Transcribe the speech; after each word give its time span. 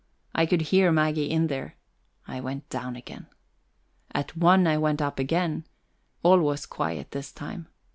I 0.33 0.47
could 0.47 0.61
hear 0.73 0.91
Maggie 0.91 1.29
in 1.29 1.45
there; 1.45 1.75
I 2.27 2.39
went 2.39 2.67
down 2.71 2.95
again. 2.95 3.27
At 4.15 4.35
one 4.35 4.65
I 4.65 4.75
went 4.79 4.99
up 4.99 5.19
again; 5.19 5.67
all 6.23 6.39
was 6.39 6.65
quiet 6.65 7.11
this 7.11 7.31
time. 7.31 7.67